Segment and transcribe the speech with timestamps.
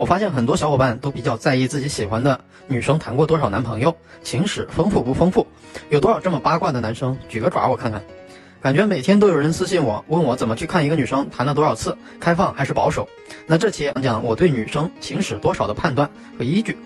[0.00, 5.46] 我发现很多小伙伴都比较在意自己喜欢的女生谈过多少男朋友，情史丰富不丰富，
[5.90, 8.00] 有多少这么八卦的男生，举个爪我看看。
[8.62, 13.06] 感觉每天都有人私信我，问我怎么去看一个女生谈了多少次，开放还是保守。
[13.46, 16.08] 那这期讲讲我对女生情史多少的判断
[16.38, 16.78] 和依据，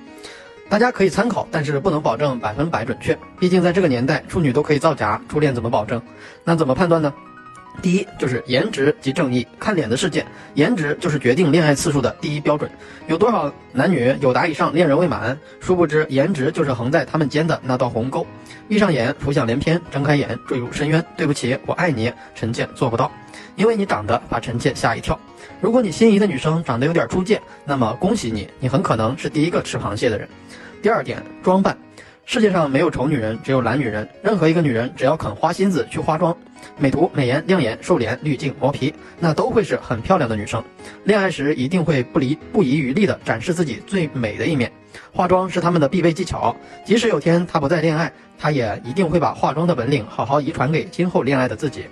[0.68, 3.16] 大家可以参考，但是不能保证百分百准确。
[3.38, 6.02] 毕竟在这个年代，处女都可以造假，初恋怎么保证？
[6.42, 7.14] 那怎么判断呢？
[7.82, 10.24] 第一就是颜值即正义，看脸的世界，
[10.54, 12.70] 颜值就是决定恋爱次数的第一标准。
[13.08, 15.38] 有多少男女有达以上恋人未满？
[15.60, 18.26] 殊不知颜值就是横在他们间的那道鸿沟。
[18.68, 21.04] 闭上眼，浮想联翩；睁开眼，坠入深渊。
[21.16, 23.12] 对不起，我爱你，臣妾做不到，
[23.56, 25.18] 因为你长得把臣妾吓一跳。
[25.60, 30.26] 如果你心仪的女生长得有点出界，那么恭喜你，你很可能是第一个吃螃蟹的人。
[30.80, 31.76] 第二点，装扮。
[32.26, 34.08] 世界上没有丑女人，只有懒女人。
[34.22, 36.34] 任何一个女人，只要肯花心思去化妆、
[36.78, 40.62] 美图、美颜、亮眼、瘦脸、滤镜、磨皮，那都会是很漂亮的女生。
[41.04, 44.72] 恋爱时一定会不离不遗余力地展示自己最美的一面。
[45.12, 51.84] 化妆是他们的必备技巧，即使有天她不再恋爱，她也一定会把化妆的本领好好遗传给今后恋爱的自己。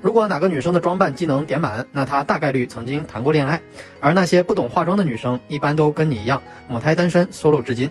[0.00, 3.60] 如果哪个女生的装扮技能点满，那她大概率曾经谈过恋爱。
[3.98, 7.90] 而那些不懂化妆的女生，一般都跟你一样母胎单身，solo 至今。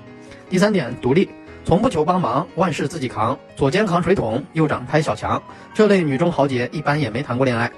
[0.49, 1.29] 第三点，独立。
[1.69, 5.39] 从不求帮忙，万事自己扛，左肩扛水桶，右掌拍小强。
[5.71, 7.71] 这类女中豪杰一般也没谈过恋爱，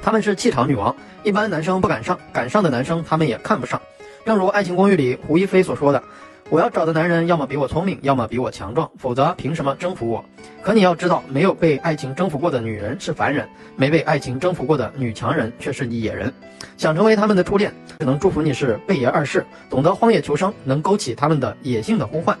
[0.00, 3.82] 她们是气场女王，一般男生不敢上，敢上的男生他们也看不上。
[4.24, 6.00] 正如《爱情公寓》里胡一菲所说的
[6.48, 10.24] ：“我要找的男人要么比我聪明，要么比我强壮，否则凭什么征服我？”
[10.62, 16.32] 可你要知道，没有被爱情征服过的女人是凡人，没被爱情征服过的女强人却是野人。
[16.76, 22.38] 想成为他们的初恋，只能祝福你是贝爷二世，懂得荒野求生，能勾起他们的野性的呼唤。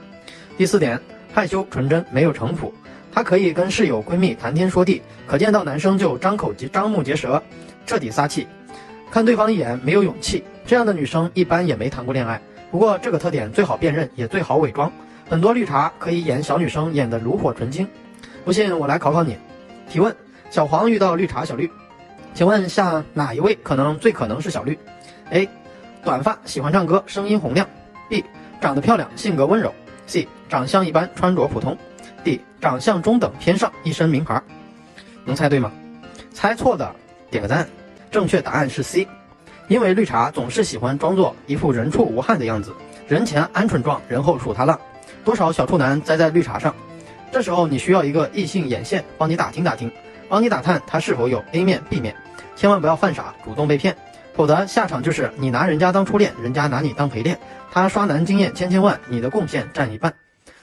[0.56, 1.00] 第四点，
[1.32, 2.72] 害羞纯真，没有城府。
[3.12, 7.42] 她可以跟室友闺蜜谈天说地，可见到男生就张口结张目结舌，
[7.86, 8.46] 彻底撒气，
[9.10, 10.44] 看对方一眼没有勇气。
[10.64, 12.40] 这样的女生一般也没谈过恋爱。
[12.70, 14.90] 不过这个特点最好辨认，也最好伪装。
[15.28, 17.86] 很多绿茶可以演小女生，演得炉火纯青。
[18.44, 19.36] 不信我来考考你。
[19.88, 20.14] 提问：
[20.50, 21.70] 小黄遇到绿茶小绿，
[22.32, 24.78] 请问下哪一位可能最可能是小绿
[25.30, 25.48] ？A.
[26.04, 27.68] 短发，喜欢唱歌，声音洪亮。
[28.08, 28.24] B.
[28.60, 29.72] 长得漂亮，性格温柔。
[30.06, 31.76] C 长相一般，穿着普通。
[32.22, 34.42] D 长相中等偏上，一身名牌。
[35.24, 35.70] 能猜对吗？
[36.32, 36.94] 猜错的
[37.30, 37.68] 点个赞。
[38.10, 39.08] 正确答案是 C，
[39.68, 42.72] 因为绿茶总是喜欢装作一副人畜无害的样子，
[43.08, 44.78] 人前鹌鹑状，人后数他浪。
[45.24, 46.74] 多少小处男栽在绿茶上。
[47.32, 49.90] 这时候你需要一个异性眼线帮你打听打听，
[50.28, 52.14] 帮你打探他是否有 A 面 B 面，
[52.54, 53.96] 千万不要犯傻，主动被骗。
[54.34, 57.38] 否则下场就是你拿人家当初恋，人家拿你当陪练。
[57.70, 60.12] 他刷男经验千千万，你的贡献占一半。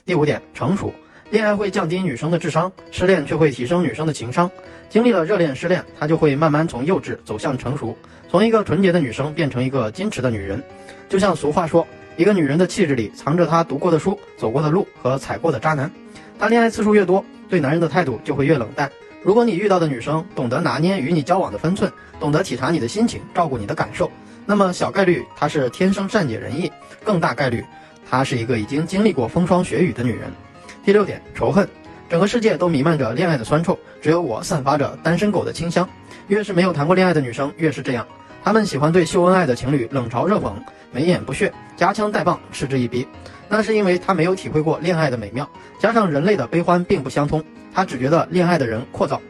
[0.06, 0.94] 第五点，成熟。
[1.30, 4.52] 恋爱会降低女生的智商，失恋却会提升女生的情商。
[4.90, 7.98] 经历了热恋失恋，她就会慢慢从幼稚走向成熟，
[8.30, 10.62] 从一个纯洁的女生变成一个矜持的女人。
[11.08, 15.90] 就像俗话说，一个女人的气质里藏着她读过的书、走过的路和踩过的渣男。
[16.38, 18.92] 她恋爱次数越多，对男人的态度就会越冷淡。
[19.24, 24.12] 如果你遇到的女生懂得拿捏与你交往的分寸，懂得体察你的心情，照顾你的感受，
[24.48, 26.72] 那么小概率她是天生善解人意，
[27.04, 27.64] 更大概率
[28.10, 30.32] 她是一个已经经历过风霜雪雨的女人。
[30.84, 31.70] 第六点，仇恨，
[32.10, 35.88] 整个世界都弥漫着恋爱的酸臭，只有我散发着单身狗的清香。
[36.28, 38.08] 越是没有谈过恋爱的女生，越是这样，
[38.44, 40.54] 他们喜欢对秀恩爱的情侣冷嘲热讽，
[40.92, 43.08] 眉眼不屑，夹枪带棒，嗤之以鼻。
[43.48, 45.48] 那是因为他没有体会过恋爱的美妙，
[45.80, 47.44] 加上人类的悲欢并不相通。
[47.74, 49.22] 他只觉得恋爱的人阔造，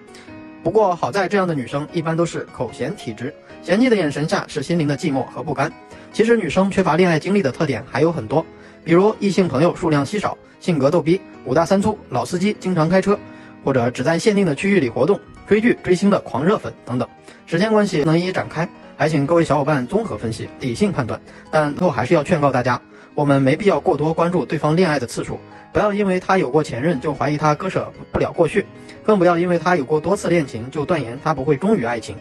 [0.64, 5.72] 不过好在这样的女生一般都是口嫌体直，嫌弃的眼神下是心灵的寂寞和不甘。
[6.14, 8.46] 其实女生缺乏恋爱经历的特点还有很多，
[8.84, 13.20] 比如异性朋友数量稀少，性格逗逼，五大三粗，老司机，经常开车，
[13.64, 17.08] 或者只在限定的区域里活动，追剧追星的狂热粉等等。
[17.46, 18.68] 时间关系能一一展开，
[19.02, 21.20] 还请各位小伙伴综合分析，理性判断。
[21.50, 22.80] 但最后还是要劝告大家，
[23.16, 25.40] 我们没必要过多关注对方恋爱的次数。
[25.74, 28.64] 不要因为他有过前任就怀疑他割舍不了过去，
[29.04, 32.16] 更不要因为他有过多次恋情就断言他不会忠于爱情。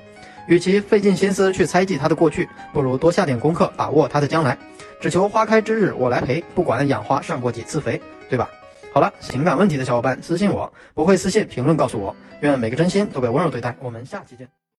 [0.46, 4.56] 与其费尽心思去猜忌他的过去，不如多下点功课，把握他的将来。
[5.02, 8.00] 只求花开之日我来陪，不管养花上过几次肥，
[8.30, 8.48] 对吧？
[8.94, 12.16] 好了，情感问题的小伙伴私信我，不会私信评论告诉我。
[12.40, 13.76] 愿每个真心都被温柔对待。
[13.80, 14.48] 我们下期见。